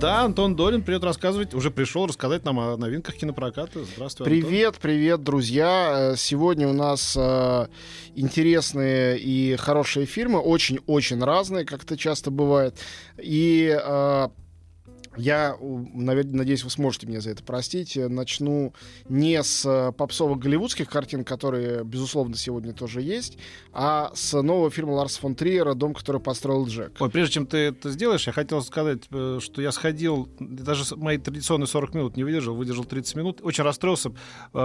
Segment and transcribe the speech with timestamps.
[0.00, 3.84] Да, Антон Долин придет рассказывать, уже пришел рассказать нам о новинках кинопроката.
[3.84, 4.42] Здравствуй, Антон.
[4.42, 6.12] Привет, привет, друзья.
[6.12, 7.66] Э, Сегодня у нас э,
[8.14, 12.78] интересные и хорошие фильмы, очень-очень разные, как это часто бывает.
[13.18, 14.28] И э,
[15.20, 17.96] я, надеюсь, вы сможете мне за это простить.
[17.96, 18.72] э, Начну
[19.08, 23.38] не с э, попсовых голливудских картин, которые, безусловно, сегодня тоже есть,
[23.72, 26.92] а с нового фильма Ларса фон Триера «Дом, который построил Джек».
[27.00, 31.18] Ой, прежде чем ты это сделаешь, я хотел сказать, э, что я сходил, даже мои
[31.18, 33.40] традиционные 40 минут не выдержал, выдержал 30 минут.
[33.42, 34.12] Очень расстроился,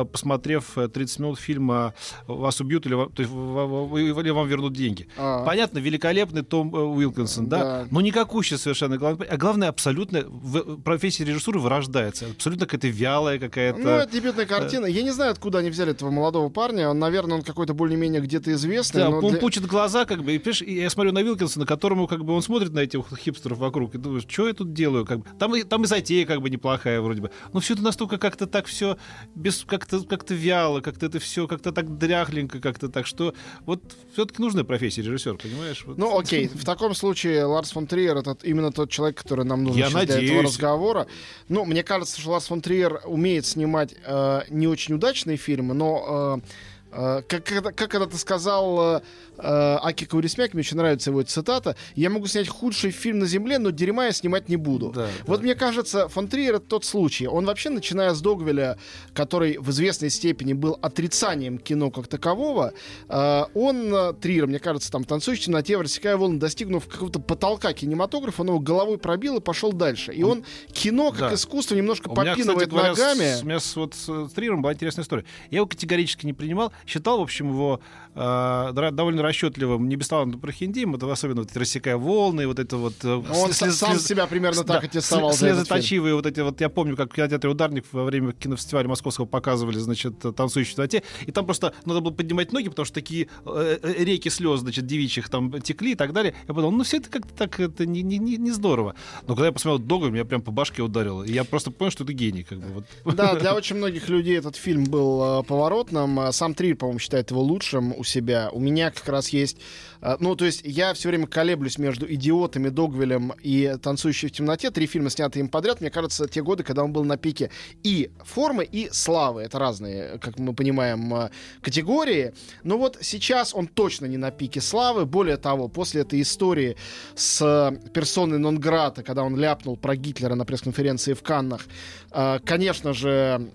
[0.03, 1.93] посмотрев э, 30 минут фильма
[2.27, 5.07] «Вас убьют» или, ва- то есть, или «Вам вернут деньги».
[5.17, 5.43] А.
[5.45, 7.55] Понятно, великолепный Том Уилкинсон, да?
[7.59, 7.87] Да.
[7.91, 8.95] но никакущий совершенно.
[8.95, 12.27] А главное, абсолютно в профессии режиссуры вырождается.
[12.27, 13.79] Абсолютно какая-то вялая какая-то...
[13.79, 14.85] Ну, это дебютная картина.
[14.85, 16.89] Я не знаю, откуда они взяли этого молодого парня.
[16.89, 18.99] Он, наверное, он какой-то более-менее где-то известный.
[19.01, 22.23] Да, он для- пучит глаза, как бы, и, понимаешь, я смотрю на Вилкинсона, которому, как
[22.23, 25.25] бы, он смотрит на этих хипстеров вокруг, и думаешь, что я тут делаю, как бы.
[25.39, 27.31] Там, и- там и затея, как бы, неплохая, вроде бы.
[27.51, 28.97] Но все это настолько как-то так все,
[29.33, 33.33] без, как-то, как-то вяло, как-то это все, как-то так дряхленько, как-то так, что
[33.65, 33.81] вот
[34.13, 35.83] все-таки нужная профессия режиссер, понимаешь?
[35.85, 35.97] Вот.
[35.97, 36.47] Ну, окей.
[36.47, 40.24] В таком случае Ларс фон Триер это именно тот человек, который нам нужен Я для
[40.25, 41.07] этого разговора.
[41.49, 46.41] Ну, мне кажется, что Ларс фон Триер умеет снимать э, не очень удачные фильмы, но
[46.43, 46.47] э,
[46.95, 49.01] э, как, когда- как когда ты сказал э,
[49.37, 53.59] э, Аки Каурисмяк, мне очень нравится его цитата, я могу снять худший фильм на земле,
[53.59, 54.91] но дерьма я снимать не буду.
[54.95, 55.43] Да, Вот да.
[55.43, 57.27] мне кажется, фон Триер это тот случай.
[57.27, 58.77] Он вообще, начиная с Догвиля,
[59.13, 62.73] который в известной степени был отрицанием кино как такового,
[63.09, 67.73] э, он, э, Триер, мне кажется, там «Танцующий в темноте», «Рассекая волны», достигнув какого-то потолка
[67.73, 70.13] кинематографа, он его головой пробил и пошел дальше.
[70.13, 71.33] И он кино, как Да.
[71.35, 73.41] искусство, немножко У меня, кстати попинывает говоря, с- ногами.
[73.41, 75.25] у меня с, вот с Триером была интересная история.
[75.51, 76.71] Я его категорически не принимал.
[76.85, 77.79] Считал, в общем, его
[78.15, 80.95] э, довольно расчетливым, не бесславным прохиндеем.
[80.95, 82.93] Это особенно вот рассекая волны, вот это вот...
[83.03, 85.33] э, Он слез- сам слез- себя примерно да, так за этот фильм.
[85.33, 86.61] Слезоточивые вот эти вот...
[86.61, 91.03] Я помню, как в кинотеатре «Ударник» во время кинофестиваля московского показывали, значит, «Танцующий в темноте».
[91.25, 94.85] И там просто надо было поднимать ноги, потому что такие э, э, реки слез, значит,
[94.85, 96.33] девичьих там текли и так далее.
[96.47, 98.95] Я подумал, ну все это как-то так это не, не, не, не здорово.
[99.27, 101.23] Но когда я посмотрел «Дога», меня прям по башке ударило.
[101.23, 102.43] И я просто понял, что это гений.
[102.43, 103.15] Как бы, вот.
[103.15, 106.19] Да, для очень многих людей этот фильм был э, поворотным.
[106.19, 108.49] Э, Сам Трир, по-моему, считает его лучшим себя.
[108.51, 109.57] У меня как раз есть...
[110.01, 114.71] э, ну, то есть я все время колеблюсь между «Идиотами», «Догвилем» и «Танцующий в темноте».
[114.71, 115.81] Три фильма, снятые им подряд.
[115.81, 117.49] Мне кажется, те годы, когда он был на пике
[117.83, 119.41] и формы, и славы.
[119.43, 121.29] Это разные, как мы понимаем, э,
[121.61, 122.33] категории.
[122.63, 125.05] Но вот сейчас он точно не на пике славы.
[125.05, 126.77] Более того, после этой истории
[127.15, 131.65] с персоной Нонграта, когда он ляпнул про Гитлера на пресс-конференции в Каннах,
[132.11, 133.49] э, конечно же,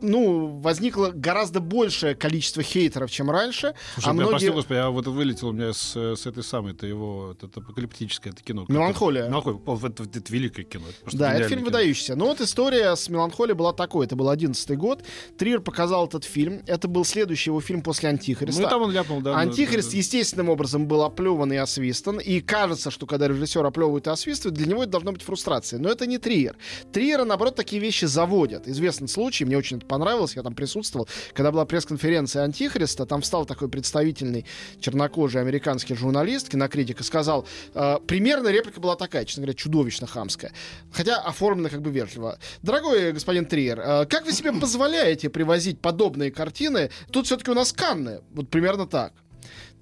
[0.00, 3.74] ну, возникло гораздо большее количество хейтеров, чем раньше.
[3.94, 4.56] Слушай, а меня, прости, многие...
[4.56, 8.32] господи, а вот вылетел у меня с, с этой самой, это его, это, это апокалиптическое
[8.32, 8.64] это кино.
[8.68, 9.28] «Меланхолия».
[9.28, 9.60] Меланхолия.
[9.66, 10.84] О, Это, это великое кино.
[11.06, 11.66] Это Да, это фильм кино.
[11.70, 12.16] выдающийся.
[12.16, 14.06] Но вот история с «Меланхолией» была такой.
[14.06, 15.02] Это был одиннадцатый год.
[15.38, 16.62] Триер показал этот фильм.
[16.66, 18.62] Это был следующий его фильм после «Антихриста».
[18.62, 19.38] Ну, там он ляпнул, да.
[19.38, 19.98] Антихрист да, да.
[19.98, 22.18] естественным образом был оплеван и освистан.
[22.18, 25.82] И кажется, что когда режиссер оплевывает и освистывает, для него это должно быть фрустрацией.
[25.82, 26.56] Но это не Триер.
[26.92, 28.68] Триера, наоборот, такие вещи заводят.
[28.68, 31.08] Известный случай, мне очень это понравилось, я там присутствовал.
[31.32, 34.46] Когда была пресс-конференция Антихриста, там встал такой представительный
[34.80, 40.52] чернокожий американский журналист, кинокритик, и сказал, э, примерно реплика была такая, честно говоря, чудовищно хамская.
[40.92, 42.38] Хотя оформлена как бы вежливо.
[42.62, 46.90] Дорогой господин Триер, э, как вы себе позволяете привозить подобные картины?
[47.10, 48.20] Тут все-таки у нас Канны.
[48.32, 49.12] Вот примерно так.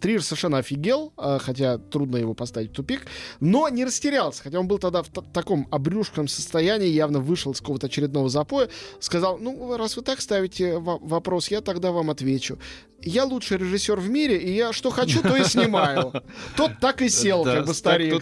[0.02, 3.06] Триер совершенно офигел, а, хотя трудно его поставить в тупик,
[3.40, 7.60] но не растерялся, хотя он был тогда в та- таком обрюшком состоянии, явно вышел из
[7.60, 8.68] какого-то очередного запоя,
[8.98, 12.58] сказал, ну, раз вы так ставите во- вопрос, я тогда вам отвечу.
[13.04, 16.12] Я лучший режиссер в мире, и я что хочу, то и снимаю.
[16.56, 18.12] Тот так и сел, как бы старик.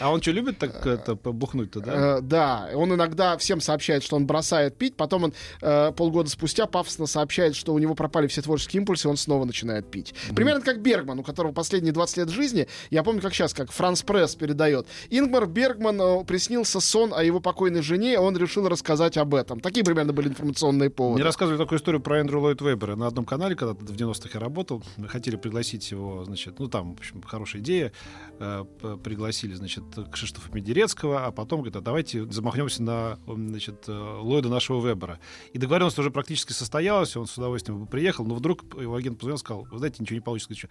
[0.00, 2.18] А он что, любит так это, побухнуть-то, да?
[2.18, 6.66] Э, да, он иногда всем сообщает, что он бросает пить, потом он э, полгода спустя
[6.66, 10.12] пафосно сообщает, что у него пропали все творческие импульсы, и он снова начинает пить.
[10.34, 13.72] Примерно как Бергман Бергман, у которого последние 20 лет жизни, я помню, как сейчас, как
[13.72, 19.16] Франс Пресс передает, Ингмар Бергман э, приснился сон о его покойной жене, он решил рассказать
[19.16, 19.60] об этом.
[19.60, 21.16] Такие примерно были информационные поводы.
[21.16, 24.40] Мне рассказывали такую историю про Эндрю Ллойд Вебера на одном канале, когда в 90-х я
[24.40, 24.82] работал.
[24.96, 27.92] Мы хотели пригласить его, значит, ну там, в общем, хорошая идея.
[28.38, 28.64] Э,
[29.02, 34.86] пригласили, значит, Кшиштофа Медерецкого, а потом говорит, а давайте замахнемся на, значит, э, Ллойда нашего
[34.86, 35.18] Вебера.
[35.52, 39.38] И договоренность уже практически состоялась, он с удовольствием бы приехал, но вдруг его агент позвонил,
[39.38, 40.52] сказал, вы знаете, ничего не получится.
[40.52, 40.70] Ничего.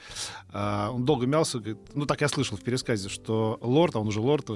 [0.52, 4.08] А, он долго мялся, говорит, ну так я слышал в пересказе, что лорд, а он
[4.08, 4.50] уже лорд,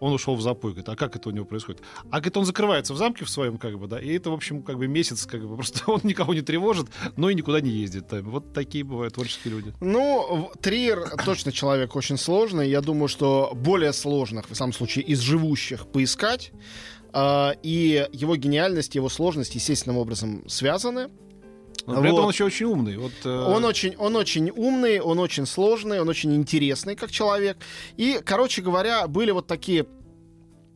[0.00, 0.72] он ушел в запой.
[0.72, 1.82] Говорит, а как это у него происходит?
[2.10, 4.62] А говорит, он закрывается в замке в своем, как бы, да, и это, в общем,
[4.62, 8.06] как бы месяц, как бы, просто он никого не тревожит, но и никуда не ездит.
[8.10, 9.74] Вот такие бывают творческие люди.
[9.80, 12.68] Ну, Триер точно человек очень сложный.
[12.68, 16.52] Я думаю, что более сложных, в самом случае, из живущих поискать.
[17.12, 21.08] Uh, и его гениальность, его сложность естественным образом связаны.
[21.94, 22.14] Но при вот.
[22.16, 22.96] этом он еще очень умный.
[22.96, 23.28] Вот, э...
[23.28, 27.56] он, очень, он очень умный, он очень сложный, он очень интересный как человек.
[27.96, 29.86] И, короче говоря, были вот такие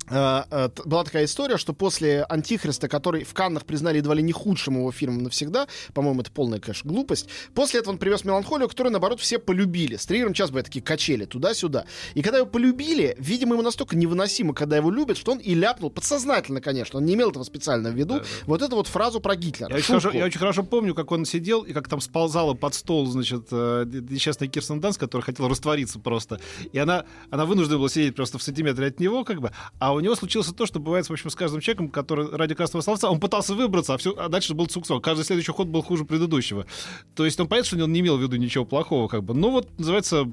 [0.08, 4.92] была такая история, что после «Антихриста», который в Каннах признали едва ли не худшим его
[4.92, 9.38] фильмом навсегда, по-моему, это полная, конечно, глупость, после этого он привез «Меланхолию», которую, наоборот, все
[9.38, 9.96] полюбили.
[9.96, 11.84] С Триером сейчас были такие качели туда-сюда.
[12.14, 15.90] И когда его полюбили, видимо, ему настолько невыносимо, когда его любят, что он и ляпнул,
[15.90, 18.26] подсознательно, конечно, он не имел этого специально в виду, да, да.
[18.46, 19.70] вот эту вот фразу про Гитлера.
[19.70, 22.74] Я очень, хорошо, я очень хорошо помню, как он сидел, и как там сползала под
[22.74, 26.40] стол, значит, э, несчастная Кирстен Данс, которая хотела раствориться просто.
[26.72, 30.00] И она, она вынуждена была сидеть просто в сантиметре от него, как бы, а у
[30.00, 33.20] него случилось то, что бывает, в общем, с каждым человеком, который ради красного словца, он
[33.20, 35.02] пытался выбраться, а, все, а дальше был цуксок.
[35.02, 36.66] Каждый следующий ход был хуже предыдущего.
[37.14, 39.34] То есть он понятно, что он не имел в виду ничего плохого, как бы.
[39.34, 40.26] Ну вот, называется,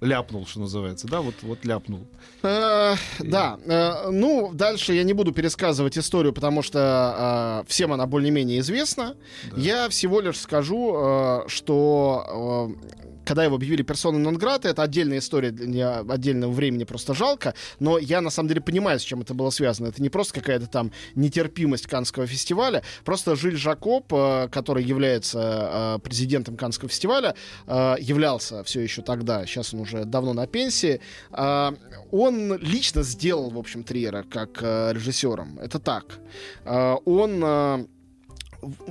[0.00, 2.00] ляпнул, что называется, да, вот, вот ляпнул.
[2.42, 8.06] Э, да, э, ну, дальше я не буду пересказывать историю, потому что э, всем она
[8.06, 9.16] более-менее известна.
[9.50, 9.60] Да.
[9.60, 12.98] Я всего лишь скажу, э, что э,
[13.28, 18.22] когда его объявили персоной нон это отдельная история для отдельного времени, просто жалко, но я
[18.22, 19.88] на самом деле понимаю, с чем это было связано.
[19.88, 25.98] Это не просто какая-то там нетерпимость Канского фестиваля, просто Жиль Жакоб, э, который является э,
[26.02, 27.34] президентом Канского фестиваля,
[27.66, 33.58] э, являлся все еще тогда, сейчас он уже давно на пенсии, он лично сделал, в
[33.58, 35.58] общем, Триера как режиссером.
[35.58, 36.18] Это так.
[36.64, 37.88] Он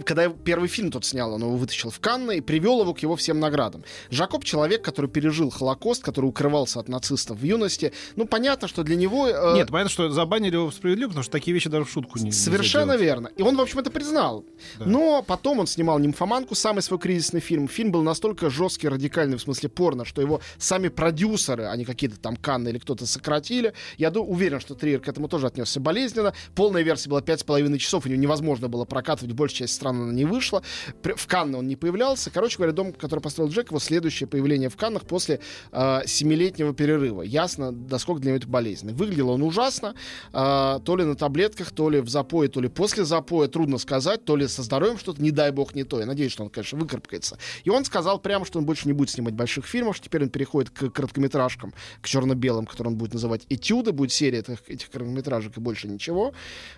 [0.06, 3.16] когда первый фильм тот снял, он его вытащил в Канны и привел его к его
[3.16, 3.84] всем наградам.
[4.10, 7.92] Жакоб человек, который пережил Холокост, который укрывался от нацистов в юности.
[8.16, 9.28] Ну, понятно, что для него...
[9.28, 9.56] Э...
[9.56, 12.96] Нет, понятно, что забанили его справедливо, потому что такие вещи даже в шутку не Совершенно
[12.96, 13.30] верно.
[13.36, 14.46] И он, в общем, это признал.
[14.80, 14.86] Да.
[14.86, 17.68] Но потом он снимал «Нимфоманку», самый свой кризисный фильм.
[17.68, 22.18] Фильм был настолько жесткий, радикальный, в смысле порно, что его сами продюсеры, а не какие-то
[22.18, 23.74] там Канны или кто-то сократили.
[23.98, 26.34] Я уверен, что Триер к этому тоже отнесся болезненно.
[26.56, 30.14] Полная версия была пять с половиной часов, и невозможно было прокатывать больше часть стран она
[30.14, 30.64] не вышла.
[31.04, 32.32] В Канны он не появлялся.
[32.32, 35.40] Короче говоря, дом, который построил Джек, его следующее появление в Каннах после
[35.72, 37.22] э, семилетнего перерыва.
[37.22, 38.94] Ясно, насколько для него это болезненно.
[38.94, 39.94] Выглядел он ужасно.
[40.34, 43.48] Э, то ли на таблетках, то ли в запое, то ли после запоя.
[43.48, 44.24] Трудно сказать.
[44.26, 46.00] То ли со здоровьем что-то, не дай бог, не то.
[46.00, 47.38] Я надеюсь, что он, конечно, выкарабкается.
[47.64, 50.30] И он сказал прямо, что он больше не будет снимать больших фильмов, что теперь он
[50.30, 53.92] переходит к короткометражкам, к черно-белым, которые он будет называть этюды.
[53.92, 56.34] Будет серия этих, этих короткометражек и больше ничего.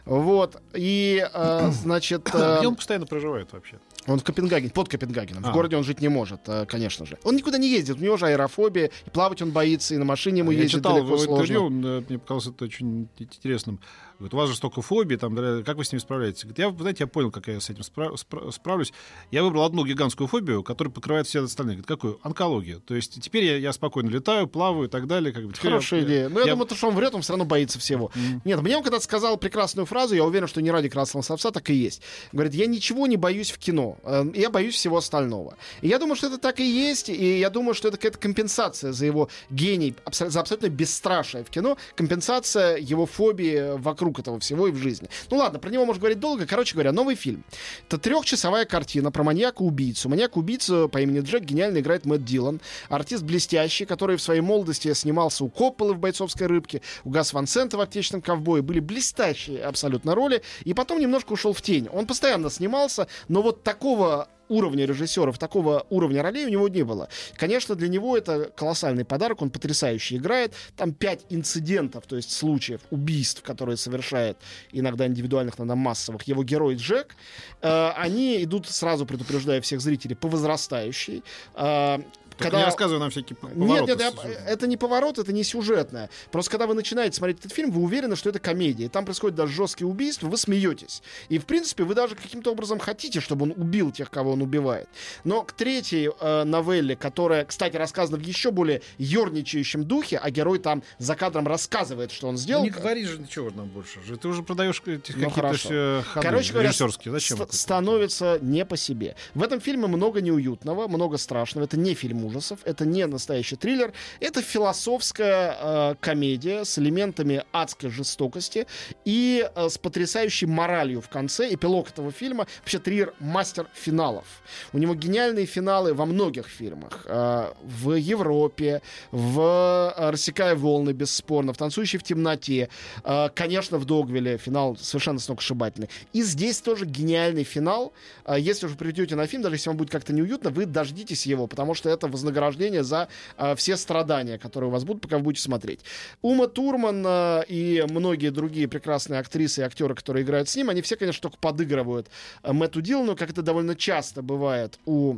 [0.06, 0.62] Вот.
[0.74, 2.30] И, э, значит...
[2.33, 3.80] Э, он постоянно проживает вообще?
[4.07, 5.44] Он в Копенгагене, под Копенгагеном.
[5.46, 5.51] А.
[5.51, 7.18] В городе он жить не может, э, конечно же.
[7.24, 10.40] Он никуда не ездит, у него же аэрофобия, и плавать он боится, и на машине
[10.40, 13.80] ему а ездить Я читал далеко его интервью, мне показалось это очень интересным.
[14.19, 16.44] Говорит, у вас же столько фобий, там, как вы с ними справляетесь?
[16.44, 18.92] Говорит, я, знаете, я понял, как я с этим спра- спра- справлюсь.
[19.31, 21.78] Я выбрал одну гигантскую фобию, которая покрывает все остальные.
[21.78, 22.19] Говорит, какую?
[22.22, 22.81] Онкологию.
[22.81, 25.31] То есть теперь я, я спокойно летаю, плаваю и так далее.
[25.31, 26.30] Как бы, Хорошая я, идея.
[26.30, 28.12] Но я, я думаю, то, что он врет, он все равно боится всего.
[28.13, 28.42] Mm-hmm.
[28.44, 31.70] Нет, мне он когда-то сказал прекрасную фразу, я уверен, что не ради красного словца так
[31.70, 32.01] и есть.
[32.34, 35.55] Говорит, я ничего не боюсь в кино, э, я боюсь всего остального.
[35.81, 38.91] И я думаю, что это так и есть, и я думаю, что это какая-то компенсация
[38.91, 44.72] за его гений, за абсолютно бесстрашие в кино, компенсация его фобии вокруг этого всего и
[44.72, 45.10] в жизни.
[45.29, 46.46] Ну ладно, про него можно говорить долго.
[46.46, 47.43] Короче говоря, новый фильм.
[47.88, 50.10] Это трехчасовая картина про маньяка-убийцу.
[50.10, 52.62] Маньяк-убийцу по имени Джек гениально играет Мэтт Дилан.
[52.89, 57.48] Артист блестящий, который в своей молодости снимался у Копполы в «Бойцовской рыбке», у Гас Ван
[57.48, 58.62] Сента в «Аптечном ковбое».
[58.62, 60.41] Были блестящие абсолютно роли.
[60.63, 61.88] И потом немножко ушел в тень.
[61.91, 67.07] Он постоянно снимался, но вот такого уровня режиссеров, такого уровня ролей у него не было.
[67.36, 70.53] Конечно, для него это колоссальный подарок, он потрясающе играет.
[70.75, 74.38] Там пять инцидентов, то есть случаев убийств, которые совершает
[74.74, 77.15] иногда индивидуальных, иногда массовых, его герой Джек.
[77.62, 81.24] Э, они идут, сразу предупреждая всех зрителей, по возрастающей.
[81.55, 82.00] Э,
[82.43, 83.62] Только не рассказывай нам всякие повороты.
[83.65, 86.10] Нет, нет, я- это не поворот, это не сюжетное.
[86.31, 88.86] Просто когда вы начинаете смотреть этот фильм, вы уверены, что это комедия.
[88.86, 91.01] И там происходят даже жесткие убийства, вы смеетесь.
[91.29, 94.88] И, в принципе, вы даже каким-то образом хотите, чтобы он убил тех, кого он убивает.
[95.24, 100.60] Но к третьей э, новелле, которая, кстати, рассказана в еще более ерничающем духе, а герой
[100.60, 102.62] там за кадром рассказывает, что он сделал.
[102.63, 104.01] Ну, не говори же ничего нам больше.
[104.03, 104.17] же.
[104.17, 107.12] Ты уже продаешь эти Ну, какие-то ходы Короче говоря, режиссерские.
[107.12, 109.15] Зачем ст- становится не по себе.
[109.34, 111.65] В этом фильме много неуютного, много страшного.
[111.65, 113.93] Это не фильм ужасов, это не настоящий триллер.
[114.19, 118.67] Это философская э, комедия с элементами адской жестокости
[119.05, 121.53] и э, с потрясающей моралью в конце.
[121.53, 122.48] Эпилог этого фильма.
[122.59, 124.25] Вообще Триер мастер финалов.
[124.74, 127.05] У него гениальные финалы во многих фильмах.
[127.05, 128.81] Э, в Европе,
[129.12, 132.69] в э, «Рассекая волны», бесспорно, в «Танцующей в темноте»,
[133.03, 135.89] э, конечно, в «Догвилле» финал совершенно сногсшибательный.
[136.13, 137.93] И здесь тоже гениальный финал.
[138.25, 141.48] Э, Если уже придете на фильм, даже если вам будет как-то неуютно, вы дождитесь его,
[141.48, 143.08] потому что это вознаграждение за
[143.38, 145.80] э, все страдания, которые у вас будут, пока вы будете смотреть.
[146.22, 150.82] Ума Турман э, и многие другие прекрасные актрисы и актеры, которые играют с ним, они
[150.82, 152.08] все, конечно, только подыгрывают
[152.44, 155.18] э, Мэтту Дилану, как это довольно часто бывает у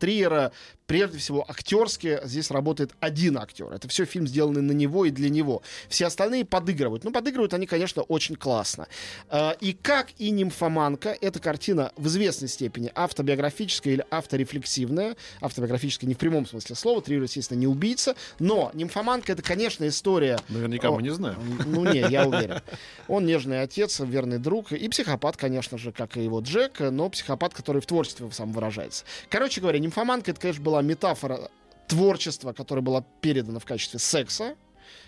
[0.00, 0.50] Триера,
[0.90, 3.72] прежде всего, актерски здесь работает один актер.
[3.72, 5.62] Это все фильм, сделанный на него и для него.
[5.88, 7.04] Все остальные подыгрывают.
[7.04, 8.88] Ну, подыгрывают они, конечно, очень классно.
[9.28, 15.14] Э, И как и «Нимфоманка», эта картина в известной степени автобиографическая или авторефлексивная.
[15.40, 17.00] Автобиографическая не в прямом смысле слова.
[17.00, 18.16] Триер, естественно, не убийца.
[18.40, 21.38] Но «Нимфоманка»— это, конечно, история Наверняка мы не знаем.
[21.66, 22.62] ну, не, я уверен.
[23.06, 27.54] Он нежный отец, верный друг и психопат, конечно же, как и его Джек, но психопат,
[27.54, 29.04] который в творчестве сам выражается.
[29.28, 31.50] Короче говоря, «Нимфоманка»— это, конечно, была метафора
[31.88, 34.56] творчества, которое было передано в качестве секса,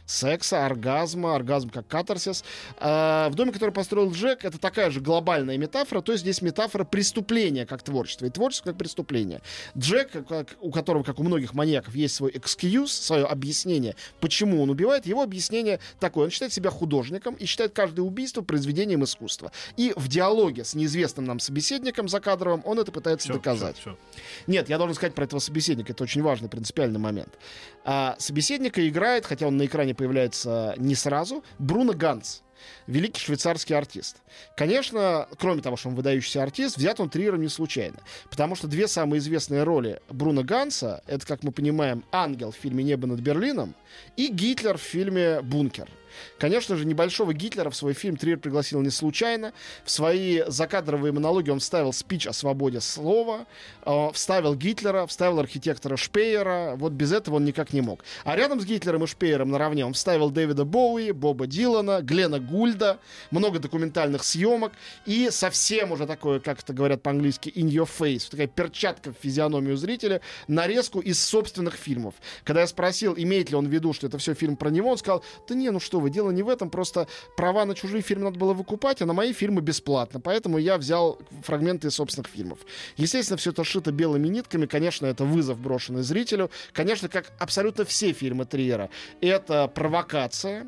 [0.07, 2.45] секса, оргазма, оргазм как катарсис.
[2.79, 6.85] А, в доме, который построил Джек, это такая же глобальная метафора, то есть здесь метафора
[6.85, 9.41] преступления как творчество, и творчество как преступление.
[9.77, 14.71] Джек, как- у которого, как у многих маньяков, есть свой экскьюз, свое объяснение, почему он
[14.71, 16.25] убивает, его объяснение такое.
[16.27, 19.53] Он считает себя художником и считает каждое убийство произведением искусства.
[19.77, 23.77] И в диалоге с неизвестным нам собеседником за кадровым он это пытается Всё, доказать.
[23.79, 24.21] всё, всё.
[24.47, 25.93] Нет, я должен сказать про этого собеседника.
[25.93, 27.39] Это очень важный, принципиальный момент.
[27.85, 32.43] А, собеседника играет, хотя он на экране появляется не сразу, Бруно Ганс.
[32.87, 34.19] Великий швейцарский артист.
[34.57, 37.99] Конечно, кроме того, что он выдающийся артист, взят он Триером не случайно.
[38.31, 42.85] Потому что две самые известные роли Бруно Ганса, это, как мы понимаем, ангел в фильме
[42.85, 43.75] «Небо над Берлином»
[44.17, 45.89] и Гитлер в фильме «Бункер».
[46.39, 49.53] Конечно же, небольшого Гитлера в свой фильм Триер пригласил не случайно.
[49.85, 53.47] В свои закадровые монологи он вставил спич о свободе слова,
[53.85, 56.75] э, вставил Гитлера, вставил архитектора Шпеера.
[56.77, 58.05] Вот без этого он никак не мог.
[58.25, 62.99] А рядом с Гитлером и Шпеером наравне он вставил Дэвида Боуи, Боба Дилана, Глена Гульда,
[63.31, 64.73] много документальных съемок
[65.07, 69.77] и совсем уже такое, как это говорят по-английски, in your face, такая перчатка в физиономию
[69.77, 72.15] зрителя, нарезку из собственных фильмов.
[72.45, 74.99] Когда я спросил, имеет ли он в виду, что это все фильм про него, он
[74.99, 78.25] сказал, да не, ну что вы, дело не в этом, просто права на чужие фильмы
[78.25, 82.59] надо было выкупать, а на мои фильмы бесплатно, поэтому я взял фрагменты из собственных фильмов.
[82.97, 88.13] Естественно, все это шито белыми нитками, конечно, это вызов, брошенный зрителю, конечно, как абсолютно все
[88.13, 88.91] фильмы Триера,
[89.21, 90.67] это провокация,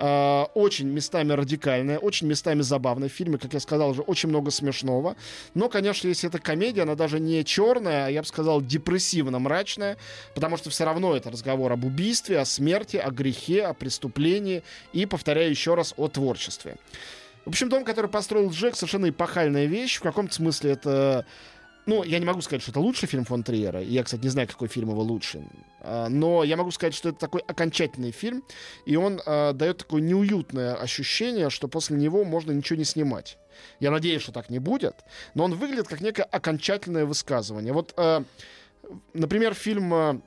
[0.00, 3.08] э, очень местами радикальная, очень местами забавная.
[3.08, 5.16] В фильме, как я сказал уже, очень много смешного.
[5.54, 9.96] Но, конечно, если это комедия, она даже не черная, а я бы сказал депрессивно-мрачная,
[10.34, 15.06] потому что все равно это разговор об убийстве, о смерти, о грехе, о преступлении и,
[15.06, 16.76] повторяю еще раз, о творчестве.
[17.44, 19.98] В общем, дом, который построил Джек, совершенно эпохальная вещь.
[19.98, 21.26] В каком-то смысле это...
[21.90, 23.82] Ну, я не могу сказать, что это лучший фильм фон Триера.
[23.82, 25.42] Я, кстати, не знаю, какой фильм его лучше.
[25.80, 28.44] А, Но я могу сказать, что это такой окончательный фильм,
[28.86, 33.38] и он а, дает такое неуютное ощущение, что после него можно ничего не снимать.
[33.80, 34.94] Я надеюсь, что так не будет,
[35.34, 37.72] но он выглядит как некое окончательное высказывание.
[37.72, 38.22] Вот, а,
[39.12, 40.22] например, фильм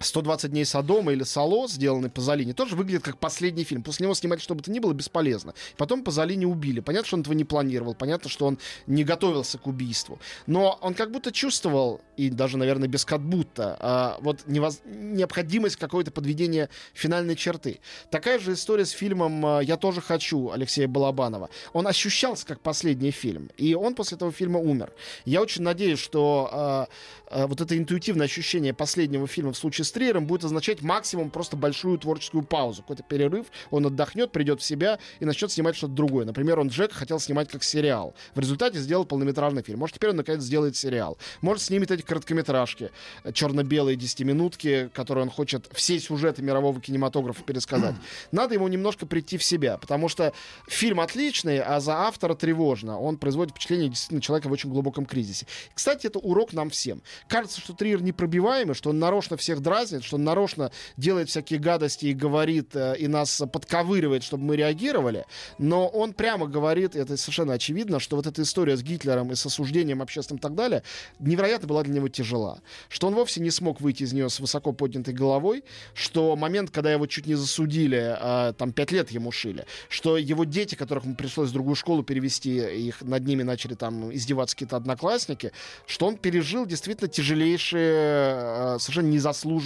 [0.00, 3.82] 120 дней Содома или Сало, сделанный Пазолини, тоже выглядит как последний фильм.
[3.82, 5.54] После него снимать что бы то ни было бесполезно.
[5.76, 6.80] Потом Пазолини убили.
[6.80, 7.94] Понятно, что он этого не планировал.
[7.94, 10.18] Понятно, что он не готовился к убийству.
[10.46, 15.76] Но он как будто чувствовал, и даже, наверное, без как будто, а, вот невоз- необходимость
[15.76, 17.80] какое-то подведения финальной черты.
[18.10, 21.50] Такая же история с фильмом а, «Я тоже хочу» Алексея Балабанова.
[21.72, 23.50] Он ощущался как последний фильм.
[23.56, 24.92] И он после этого фильма умер.
[25.24, 26.88] Я очень надеюсь, что а,
[27.28, 31.56] а, вот это интуитивное ощущение последнего фильма в случае с Триером будет означать максимум просто
[31.56, 36.24] большую творческую паузу, какой-то перерыв, он отдохнет, придет в себя и начнет снимать что-то другое.
[36.26, 38.14] Например, он Джек хотел снимать как сериал.
[38.34, 39.78] В результате сделал полнометражный фильм.
[39.78, 41.18] Может, теперь он наконец сделает сериал.
[41.40, 42.90] Может, снимет эти короткометражки,
[43.24, 47.94] э, черно-белые десятиминутки, которые он хочет все сюжеты мирового кинематографа пересказать.
[48.32, 50.32] Надо ему немножко прийти в себя, потому что
[50.66, 52.98] фильм отличный, а за автора тревожно.
[52.98, 55.46] Он производит впечатление действительно человека в очень глубоком кризисе.
[55.74, 57.02] Кстати, это урок нам всем.
[57.28, 62.06] Кажется, что Триер непробиваемый, что он нарочно всех дразнит, что он нарочно делает всякие гадости
[62.06, 65.26] и говорит, э, и нас подковыривает, чтобы мы реагировали.
[65.58, 69.44] Но он прямо говорит, это совершенно очевидно, что вот эта история с Гитлером и с
[69.44, 70.82] осуждением общественным и так далее
[71.18, 72.60] невероятно была для него тяжела.
[72.88, 75.64] Что он вовсе не смог выйти из нее с высоко поднятой головой,
[75.94, 80.44] что момент, когда его чуть не засудили, а, там пять лет ему шили, что его
[80.44, 82.56] дети, которых ему пришлось в другую школу перевести,
[82.88, 85.52] их над ними начали там издеваться какие-то одноклассники,
[85.86, 89.65] что он пережил действительно тяжелейшие, а, совершенно незаслуженные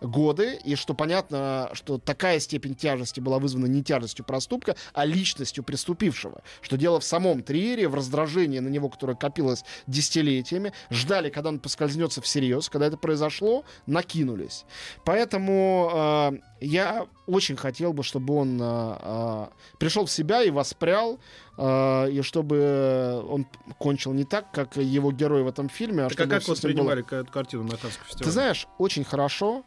[0.00, 5.64] годы, и что понятно, что такая степень тяжести была вызвана не тяжестью проступка, а личностью
[5.64, 6.42] преступившего.
[6.60, 11.58] Что дело в самом Триере, в раздражении на него, которое копилось десятилетиями, ждали, когда он
[11.58, 14.64] поскользнется всерьез, когда это произошло, накинулись.
[15.04, 19.46] Поэтому э, я очень хотел бы, чтобы он э, э,
[19.78, 21.18] пришел в себя и воспрял,
[21.60, 23.46] и чтобы он
[23.78, 26.04] кончил не так, как его герой в этом фильме.
[26.04, 28.24] А Так а как было- воспринимали эту картину на Каннском фестивале?
[28.24, 29.64] Ты знаешь, очень хорошо.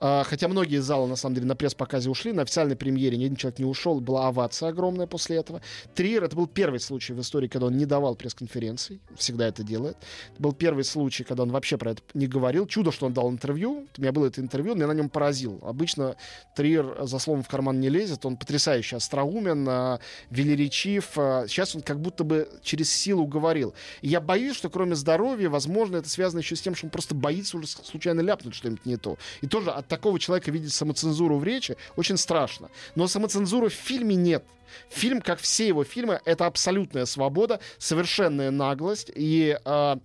[0.00, 3.24] А, Хотя многие из зала, на самом деле, на пресс-показе ушли, на официальной премьере ни
[3.24, 5.60] один человек не ушел, была овация огромная после этого.
[5.94, 9.96] Триер, это был первый случай в истории, когда он не давал пресс-конференций, всегда это делает.
[10.32, 12.66] Это был первый случай, когда он вообще про это не говорил.
[12.66, 13.86] Чудо, что он дал интервью.
[13.96, 15.60] У меня было это интервью, меня на нем поразил.
[15.62, 16.16] Обычно
[16.54, 20.00] Триер за словом в карман не лезет, он потрясающе остроумен, а,
[20.30, 21.12] велеречив.
[21.16, 23.74] а, Сейчас он как будто бы через силу говорил.
[24.02, 27.14] И я боюсь, что кроме здоровья, возможно, это связано еще с тем, что он просто
[27.14, 29.18] боится уже случайно ляпнуть что-нибудь не то.
[29.40, 32.70] И тоже от такого человека видеть самоцензуру в речи очень страшно.
[32.94, 34.44] Но самоцензуры в фильме нет.
[34.90, 39.98] Фильм, как все его фильмы, это абсолютная свобода, совершенная наглость и а,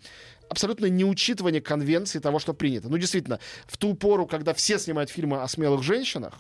[0.54, 2.90] абсолютное неучитывание конвенции того, что принято.
[2.90, 6.34] Ну, действительно, в ту пору, когда все снимают фильмы о смелых женщинах,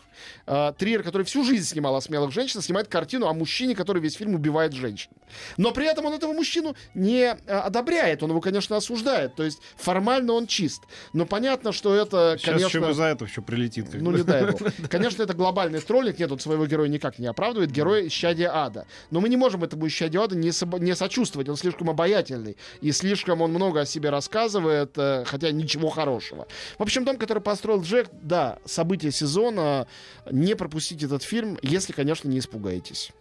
[0.48, 4.15] э, Триер, который всю жизнь снимал о смелых женщинах, снимает картину о мужчине, который весь
[4.15, 5.10] фильм убивает женщин.
[5.58, 9.36] Но при этом он этого мужчину не э, одобряет, он его, конечно, осуждает.
[9.36, 10.84] То есть формально он чист.
[11.13, 12.77] Но понятно, что это, Сейчас конечно...
[12.77, 13.88] ему за это еще прилетит.
[13.93, 14.62] Ну, не дай бог.
[14.89, 16.20] Конечно, это глобальный троллинг.
[16.20, 17.72] Нет, он своего героя никак не оправдывает.
[17.72, 18.86] Герой исчадия ада.
[19.12, 21.50] Но мы не можем этому исчадию ада не, собо- не сочувствовать.
[21.50, 22.58] Он слишком обаятельный.
[22.82, 26.48] И слишком он много о себе рассказывает, э, хотя ничего хорошего.
[26.77, 29.88] В общем, дом, который построил Джек, да, события сезона.
[30.29, 33.12] Не пропустите этот фильм, если, конечно, не испугаетесь.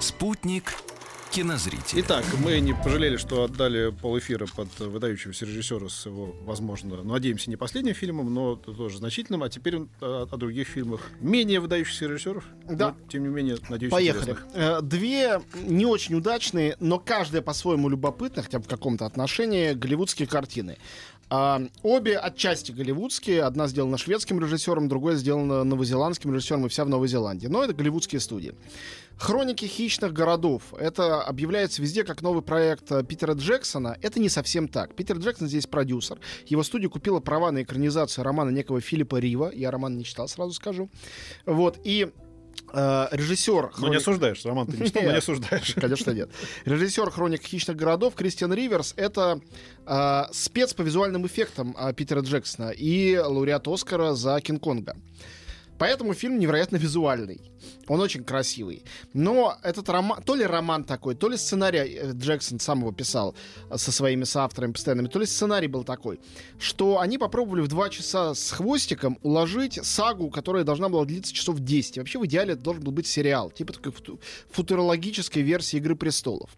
[0.00, 0.74] Спутник
[1.30, 2.02] кинозрителя.
[2.02, 7.50] Итак, мы не пожалели, что отдали полэфира под выдающегося режиссера с его, возможно, ну, надеемся,
[7.50, 9.42] не последним фильмом, но тоже значительным.
[9.42, 12.44] А теперь о, о других фильмах менее выдающихся режиссеров.
[12.68, 12.94] Да.
[13.00, 14.32] но, тем не менее, надеюсь, Поехали.
[14.32, 14.46] интересных.
[14.54, 20.26] Э, Две не очень удачные, но каждая по-своему любопытная, хотя бы в каком-то отношении, голливудские
[20.26, 20.78] картины.
[21.30, 23.44] Обе отчасти голливудские.
[23.44, 27.46] Одна сделана шведским режиссером, другая сделана новозеландским режиссером, и вся в Новой Зеландии.
[27.46, 28.54] Но это голливудские студии.
[29.16, 30.74] «Хроники хищных городов».
[30.78, 33.98] Это объявляется везде как новый проект э, Питера Джексона.
[34.00, 34.94] Это не совсем так.
[34.94, 36.18] Питер Джексон здесь продюсер.
[36.46, 39.52] Его студия купила права на экранизацию романа некого Филиппа Рива.
[39.54, 40.88] Я роман не читал, сразу скажу.
[41.44, 41.78] Вот.
[41.84, 42.10] И
[42.72, 43.62] э, режиссер...
[43.62, 45.74] Но не «Хроник- осуждаешь, Роман, ты не но не осуждаешь.
[45.74, 46.30] Конечно, нет.
[46.64, 49.40] Режиссер хроник хищных городов Кристиан Риверс это
[49.86, 54.96] э, спец по визуальным эффектам э, Питера Джексона и лауреат Оскара за Кинг-Конга.
[55.80, 57.40] Поэтому фильм невероятно визуальный.
[57.88, 58.84] Он очень красивый.
[59.14, 63.34] Но этот роман, то ли роман такой, то ли сценарий э, Джексон сам его писал
[63.70, 66.20] э, со своими соавторами постоянными, то ли сценарий был такой,
[66.58, 71.58] что они попробовали в два часа с хвостиком уложить сагу, которая должна была длиться часов
[71.60, 71.96] 10.
[71.96, 76.50] Вообще в идеале это должен был быть сериал, типа такой футу- футурологической версии «Игры престолов».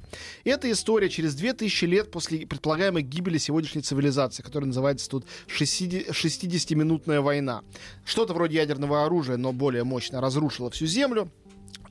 [0.43, 7.21] Это история через 2000 лет после предполагаемой гибели сегодняшней цивилизации, которая называется тут 60 60-минутная
[7.21, 7.63] война.
[8.05, 11.31] Что-то вроде ядерного оружия, но более мощно разрушило всю Землю.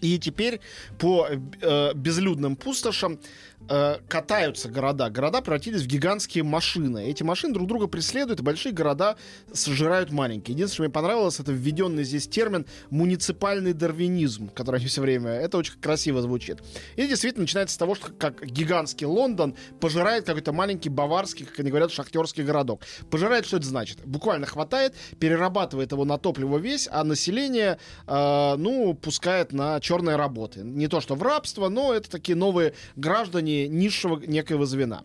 [0.01, 0.59] И теперь
[0.97, 3.19] по э, безлюдным пустошам
[3.69, 5.09] э, катаются города.
[5.09, 7.05] Города превратились в гигантские машины.
[7.05, 9.15] Эти машины друг друга преследуют, и большие города
[9.53, 10.55] сожирают маленькие.
[10.55, 15.31] Единственное, что мне понравилось, это введенный здесь термин муниципальный дарвинизм, который они все время...
[15.31, 16.59] Это очень красиво звучит.
[16.95, 21.69] И действительно начинается с того, что как гигантский Лондон пожирает какой-то маленький баварский, как они
[21.69, 22.81] говорят, шахтерский городок.
[23.09, 23.99] Пожирает, что это значит?
[24.05, 30.61] Буквально хватает, перерабатывает его на топливо весь, а население, э, ну, пускает на черные работы.
[30.61, 35.03] Не то, что в рабство, но это такие новые граждане низшего некоего звена.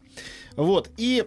[0.56, 0.90] Вот.
[0.96, 1.24] И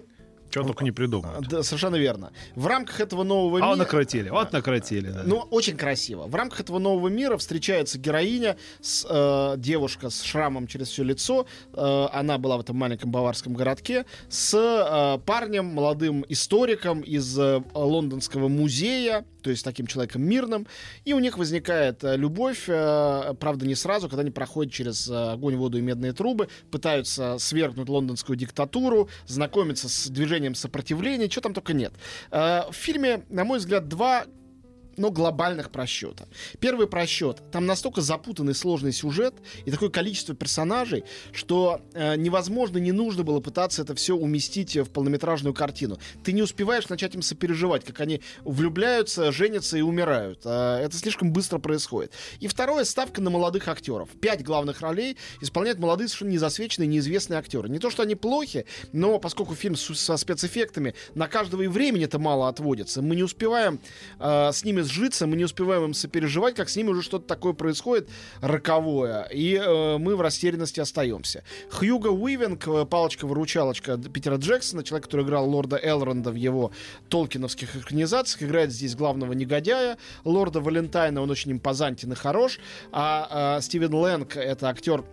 [0.49, 1.47] чего только не придумают.
[1.47, 2.31] Да, совершенно верно.
[2.55, 3.71] В рамках этого нового мира...
[3.71, 5.09] А накрутили, вот накрутили.
[5.09, 5.23] Да.
[5.25, 6.27] Ну, очень красиво.
[6.27, 11.45] В рамках этого нового мира встречается героиня, с, э, девушка с шрамом через все лицо.
[11.73, 14.05] Э, она была в этом маленьком баварском городке.
[14.29, 20.67] С э, парнем, молодым историком из э, лондонского музея, то есть таким человеком мирным.
[21.05, 25.31] И у них возникает э, любовь, э, правда, не сразу, когда они проходят через э,
[25.31, 31.41] огонь, воду и медные трубы, пытаются свергнуть лондонскую диктатуру, знакомиться с движением движением сопротивления, чего
[31.41, 31.93] там только нет.
[32.31, 34.25] Э, в фильме, на мой взгляд, два
[34.99, 36.27] но глобальных просчета.
[36.59, 37.41] Первый просчет.
[37.51, 39.33] Там настолько запутанный сложный сюжет
[39.65, 44.89] и такое количество персонажей, что э, невозможно, не нужно было пытаться это все уместить в
[44.89, 45.97] полнометражную картину.
[46.23, 50.41] Ты не успеваешь начать им сопереживать, как они влюбляются, женятся и умирают.
[50.43, 52.11] Э, это слишком быстро происходит.
[52.41, 54.09] И второе, ставка на молодых актеров.
[54.21, 57.69] Пять главных ролей исполняют молодые, совершенно незасвеченные, неизвестные актеры.
[57.69, 62.19] Не то, что они плохи, но поскольку фильм со спецэффектами, на каждого и времени это
[62.19, 63.01] мало отводится.
[63.01, 63.79] Мы не успеваем
[64.19, 67.53] э, с ними сжиться, мы не успеваем им сопереживать, как с ними уже что-то такое
[67.53, 68.09] происходит
[68.41, 71.43] роковое, и э, мы в растерянности остаемся.
[71.71, 76.71] Хьюго Уивинг, э, палочка-выручалочка Питера Джексона, человек, который играл лорда Элронда в его
[77.09, 79.97] толкиновских экранизациях, играет здесь главного негодяя.
[80.23, 82.59] Лорда Валентайна, он очень импозантен и хорош,
[82.91, 85.03] а, а Стивен Лэнг, это актер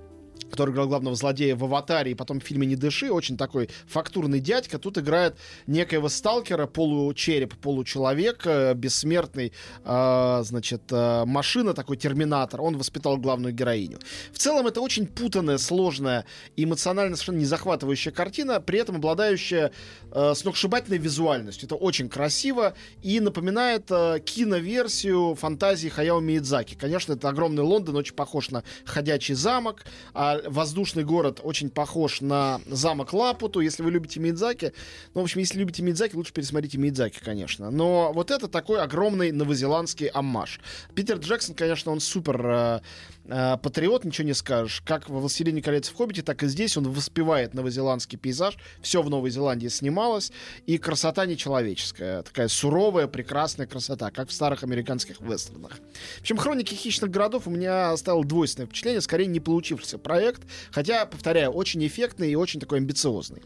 [0.51, 4.41] который играл главного злодея в «Аватаре» и потом в фильме «Не дыши», очень такой фактурный
[4.41, 4.79] дядька.
[4.79, 9.53] Тут играет некоего сталкера, получереп, получеловек, э, бессмертный,
[9.85, 12.61] э, значит, э, машина, такой терминатор.
[12.61, 13.99] Он воспитал главную героиню.
[14.33, 16.25] В целом это очень путанная, сложная,
[16.57, 19.73] эмоционально совершенно не захватывающая картина, при этом обладающая
[20.13, 21.67] э, сногсшибательной визуальностью.
[21.67, 26.75] Это очень красиво и напоминает э, киноверсию фантазии Хаяо Миядзаки.
[26.75, 32.61] Конечно, это огромный Лондон, очень похож на «Ходячий замок», а воздушный город очень похож на
[32.67, 33.61] замок Лапуту.
[33.61, 34.73] Если вы любите Мидзаки,
[35.15, 37.71] ну, в общем, если любите Мидзаки, лучше пересмотрите Мидзаки, конечно.
[37.71, 40.61] Но вот это такой огромный новозеландский аммаж.
[40.95, 42.81] Питер Джексон, конечно, он супер э,
[43.25, 44.83] э, патриот, ничего не скажешь.
[44.85, 48.59] Как во «Властелине колец» в «Хоббите», так и здесь он воспевает новозеландский пейзаж.
[48.83, 50.33] Все в Новой Зеландии снималось.
[50.67, 52.23] И красота нечеловеческая.
[52.23, 55.73] Такая суровая, прекрасная красота, как в старых американских вестернах.
[56.19, 60.26] В общем, «Хроники хищных городов» у меня оставил двойственное впечатление, скорее не получившийся проект.
[60.71, 63.43] Хотя, повторяю, очень эффектный и очень такой амбициозный.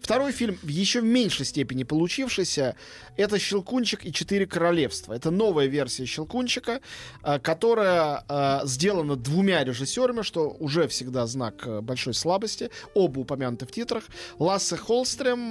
[0.00, 2.74] Второй фильм, еще в меньшей степени получившийся,
[3.16, 5.12] это «Щелкунчик и четыре королевства».
[5.12, 6.80] Это новая версия «Щелкунчика»,
[7.22, 12.70] э, которая э, сделана двумя режиссерами, что уже всегда знак э, большой слабости.
[12.94, 14.04] Оба упомянуты в титрах.
[14.38, 15.50] Лассе Холстрем,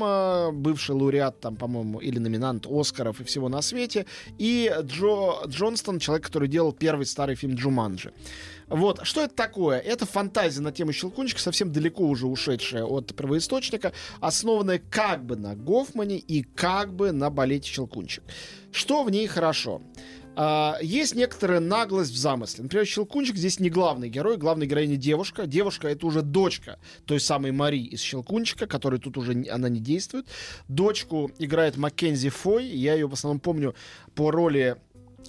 [0.62, 4.06] бывший лауреат, там, по-моему, или номинант Оскаров и всего на свете.
[4.40, 8.12] И Джо Джонстон, человек, который делал первый старый фильм «Джуманджи».
[8.70, 9.80] Вот, что это такое?
[9.80, 15.56] Это фантазия на тему Щелкунчика, совсем далеко уже ушедшая от первоисточника, основанная как бы на
[15.56, 18.24] Гофмане и как бы на балете Щелкунчик.
[18.72, 19.82] Что в ней хорошо?
[20.36, 22.64] Uh, есть некоторая наглость в замысле.
[22.64, 25.48] Например, Щелкунчик здесь не главный герой, главная героиня девушка.
[25.48, 30.28] Девушка это уже дочка той самой Мари из Щелкунчика, которая тут уже она не действует.
[30.70, 32.68] Дочку играет Маккензи Фой.
[32.68, 33.76] Я ее в основном помню
[34.16, 34.78] по роли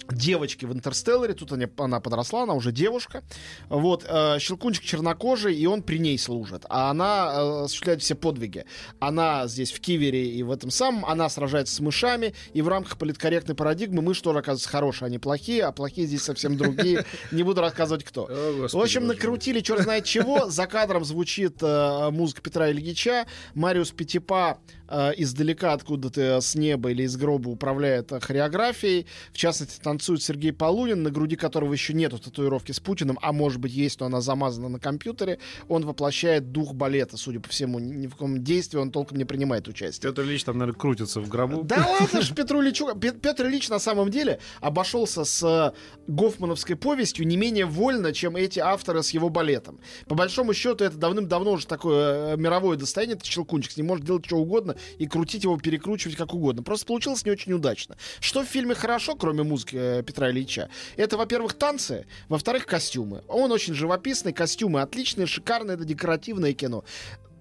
[0.09, 1.33] девочки в Интерстелларе.
[1.33, 3.23] Тут она, она подросла, она уже девушка.
[3.69, 6.65] Вот, э, Щелкунчик чернокожий, и он при ней служит.
[6.69, 8.65] А она э, осуществляет все подвиги.
[8.99, 12.97] Она здесь в Кивере и в этом самом, она сражается с мышами, и в рамках
[12.97, 17.05] политкорректной парадигмы мыши тоже, оказывается, хорошие, а не плохие, а плохие здесь совсем другие.
[17.31, 18.25] Не буду рассказывать, кто.
[18.25, 20.49] В общем, накрутили черт знает чего.
[20.49, 23.25] За кадром звучит э, музыка Петра Ильича.
[23.53, 29.07] Мариус Петипа э, издалека откуда-то с неба или из гроба управляет хореографией.
[29.31, 33.59] В частности, танцует Сергей Полунин, на груди которого еще нету татуировки с Путиным, а может
[33.59, 35.37] быть есть, но она замазана на компьютере.
[35.67, 37.77] Он воплощает дух балета, судя по всему.
[37.79, 40.09] Ни в каком действии он толком не принимает участие.
[40.09, 41.63] Петр Ильич там, наверное, крутится в гробу.
[41.63, 42.87] Да ладно ж, Петру Ильичу.
[42.95, 45.73] Петр Ильич на самом деле обошелся с
[46.07, 49.81] Гофмановской повестью не менее вольно, чем эти авторы с его балетом.
[50.07, 54.05] По большому счету, это давным-давно уже такое э, мировое достояние, это Щелкунчик, с ним может
[54.05, 56.63] делать что угодно и крутить его, перекручивать как угодно.
[56.63, 57.97] Просто получилось не очень удачно.
[58.21, 60.69] Что в фильме хорошо, кроме музыки э, Петра Ильича.
[60.97, 63.23] Это, во-первых, танцы, во-вторых, костюмы.
[63.27, 66.83] Он очень живописный, костюмы отличные, шикарные, это декоративное кино.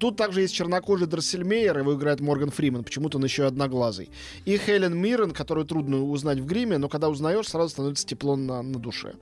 [0.00, 4.08] Тут также есть чернокожий Дроссельмейер, его играет Морган Фриман, почему-то он еще одноглазый.
[4.46, 8.62] И Хелен Миррен, которую трудно узнать в гриме, но когда узнаешь, сразу становится тепло на,
[8.62, 9.12] на душе.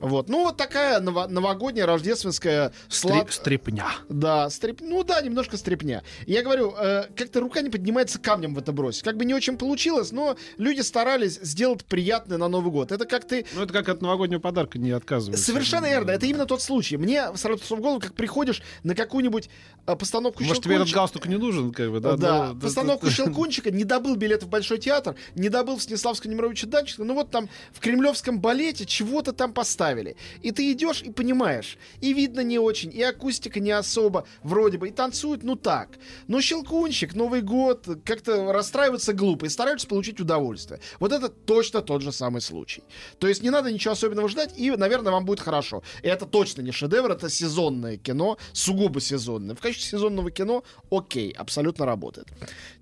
[0.00, 0.28] Вот.
[0.28, 3.30] Ну, вот такая ново- новогодняя рождественская слад...
[3.30, 3.86] Стрип, стрипня.
[4.08, 4.80] Да, стрип...
[4.80, 6.02] ну да, немножко стрипня.
[6.26, 9.02] Я говорю, э, как-то рука не поднимается камнем в это бросить.
[9.02, 12.92] Как бы не очень получилось, но люди старались сделать приятное на Новый год.
[12.92, 13.46] Это как ты...
[13.54, 15.44] Ну, это как от новогоднего подарка не отказываются.
[15.44, 16.10] Совершенно верно.
[16.10, 16.96] Это именно тот случай.
[16.96, 19.48] Мне сразу в голову, как приходишь на какую-нибудь
[19.86, 20.98] э, постановку Может, тебе этот «Щелкунчика».
[20.98, 22.16] галстук не нужен, как бы, да?
[22.16, 26.66] Да, Ну, постановку Щелкунчика, не добыл билет в Большой театр, не добыл в Станиславского Немировича
[26.66, 29.52] Данченко, ну вот там в Кремлевском балете чего-то там
[29.94, 30.16] поставили.
[30.42, 34.88] И ты идешь и понимаешь, и видно не очень, и акустика не особо, вроде бы,
[34.88, 35.88] и танцуют, ну так.
[36.28, 40.80] Но Щелкунчик, Новый год, как-то расстраиваться глупо и стараются получить удовольствие.
[41.00, 42.82] Вот это точно тот же самый случай.
[43.18, 45.82] То есть не надо ничего особенного ждать, и, наверное, вам будет хорошо.
[46.02, 49.54] И это точно не шедевр, это сезонное кино, сугубо сезонное.
[49.54, 52.28] В качестве сезонного кино окей, абсолютно работает.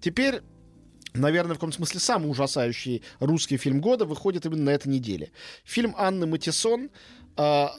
[0.01, 0.43] Теперь
[1.15, 5.31] Наверное, в каком смысле самый ужасающий русский фильм года выходит именно на этой неделе.
[5.65, 6.91] Фильм Анны Матисон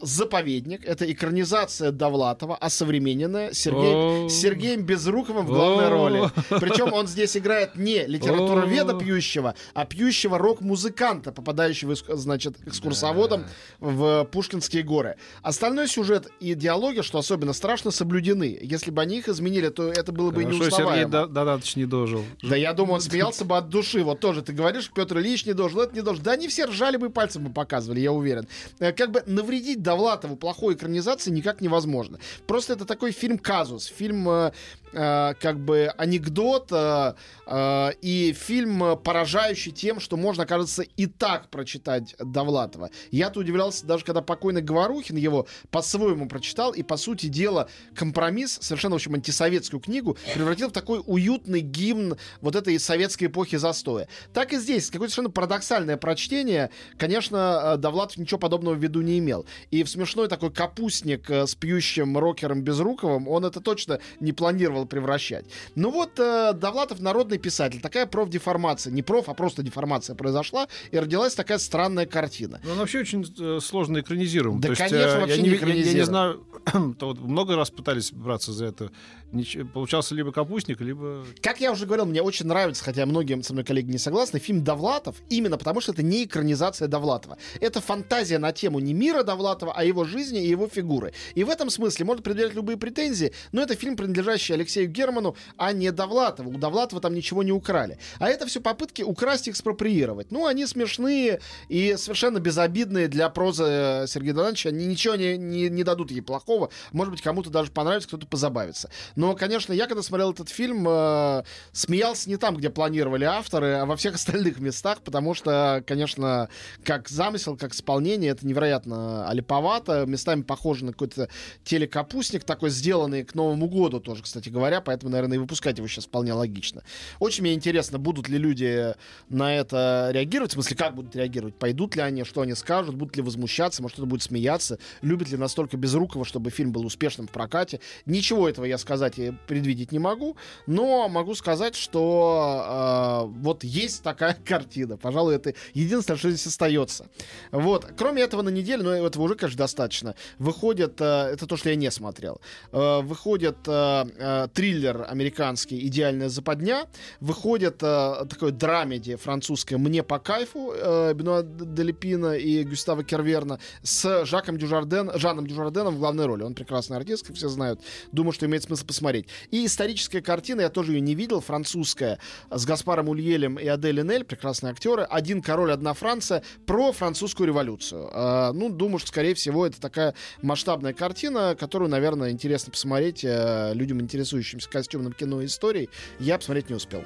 [0.01, 0.85] «Заповедник».
[0.85, 4.29] Это экранизация Довлатова, осовремененная, Сергей, О.
[4.29, 6.23] с Сергеем Безруковым в главной роли.
[6.59, 13.45] Причем он здесь играет не литературоведа пьющего, а пьющего рок-музыканта, попадающего, значит, экскурсоводом
[13.79, 15.15] в Пушкинские горы.
[15.41, 18.57] Остальной сюжет и диалоги, что особенно страшно, соблюдены.
[18.61, 21.09] Если бы они их изменили, то это было бы Хорошо, Сергей неузнаваемо.
[21.11, 22.23] До- Донатович не дожил.
[22.41, 24.03] Да я думаю, он смеялся бы от души.
[24.03, 26.23] Вот тоже ты говоришь, Петр Ильич не должен, это не должен.
[26.23, 28.47] Да они все ржали бы и пальцем бы показывали, я уверен.
[28.79, 32.19] Э, Как бы навредить Довлатову плохой экранизации никак невозможно.
[32.47, 34.51] Просто это такой фильм-казус, фильм э,
[34.93, 37.13] э, как бы анекдот э,
[37.45, 42.89] э, и фильм, э, поражающий тем, что можно, кажется, и так прочитать Довлатова.
[43.11, 48.93] Я-то удивлялся, даже когда покойный Говорухин его по-своему прочитал, и, по сути дела, компромисс, совершенно,
[48.93, 54.07] в общем, антисоветскую книгу, превратил в такой уютный гимн вот этой советской эпохи застоя.
[54.33, 56.69] Так и здесь, какое-то совершенно парадоксальное прочтение.
[56.97, 59.45] Конечно, э, Довлатов ничего подобного в виду не имел.
[59.71, 65.45] И в смешной такой капустник с пьющим рокером Безруковым он это точно не планировал превращать.
[65.75, 67.81] Ну вот, э, Довлатов народный писатель.
[67.81, 68.91] Такая профдеформация.
[68.91, 72.59] Не проф, а просто деформация произошла, и родилась такая странная картина.
[72.63, 74.59] Ну, он вообще очень э, сложно экранизируем.
[74.59, 76.45] Да, То есть, конечно, э, вообще я не я- я, не знаю,
[76.99, 78.91] то вот много раз пытались браться за это.
[79.31, 81.25] Нич- получался либо капустник, либо...
[81.41, 84.63] Как я уже говорил, мне очень нравится, хотя многие со мной коллеги не согласны, фильм
[84.63, 87.37] Довлатов, именно потому что это не экранизация Довлатова.
[87.59, 91.13] Это фантазия на тему не мира Довлатова, а его жизни и его фигуры.
[91.35, 95.71] И в этом смысле можно предъявлять любые претензии, но это фильм, принадлежащий Алексею Герману, а
[95.73, 96.51] не Довлатову.
[96.51, 97.97] У Довлатова там ничего не украли.
[98.19, 100.31] А это все попытки украсть и экспроприировать.
[100.31, 104.69] Ну, они смешные и совершенно безобидные для прозы э, Сергея Донатовича.
[104.69, 106.69] Они ничего не, не, не дадут ей плохого.
[106.91, 108.89] Может быть, кому-то даже понравится, кто-то позабавится.
[109.15, 113.85] Но, конечно, я когда смотрел этот фильм, э, смеялся не там, где планировали авторы, а
[113.85, 116.49] во всех остальных местах, потому что, конечно,
[116.83, 121.29] как замысел, как исполнение, это невероятно олиповато, местами похоже на какой-то
[121.63, 126.05] телекапустник, такой сделанный к Новому году тоже, кстати говоря, поэтому, наверное, и выпускать его сейчас
[126.05, 126.83] вполне логично.
[127.19, 128.93] Очень мне интересно, будут ли люди
[129.29, 133.17] на это реагировать, в смысле, как будут реагировать, пойдут ли они, что они скажут, будут
[133.17, 137.31] ли возмущаться, может, кто-то будет смеяться, любит ли настолько Безрукова, чтобы фильм был успешным в
[137.31, 137.79] прокате.
[138.05, 140.37] Ничего этого я сказать и предвидеть не могу,
[140.67, 144.97] но могу сказать, что э, вот есть такая картина.
[144.97, 147.07] Пожалуй, это единственное, что здесь остается.
[147.51, 147.85] Вот.
[147.97, 151.75] Кроме этого, на неделю, но этого уже, конечно, достаточно, выходит, э, это то, что я
[151.75, 152.39] не смотрел,
[152.71, 156.87] э, выходит э, э, триллер американский «Идеальная западня»,
[157.19, 164.25] выходит э, такой драмеди французское «Мне по кайфу» э, Бенуа Делепина и Гюстава Керверна с
[164.25, 166.43] Жаком Дюжарден, Жаном Дюжарденом в главной роли.
[166.43, 167.81] Он прекрасный артист, как все знают.
[168.11, 169.27] Думаю, что имеет смысл посмотреть.
[169.51, 174.23] И историческая картина, я тоже ее не видел, французская, с Гаспаром Ульелем и Адель Нель,
[174.23, 175.03] прекрасные актеры.
[175.03, 178.09] «Один король, одна Франция» про французскую революцию.
[178.13, 183.73] Э, ну, думаю, что, скорее всего, это такая масштабная картина, которую, наверное, интересно посмотреть э,
[183.73, 183.99] людям,
[184.33, 185.89] интересующимся костюмным кино и историей.
[186.19, 187.03] Я посмотреть не успел.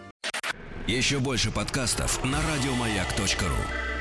[0.87, 3.96] Еще больше подкастов на радиомаяк.ру.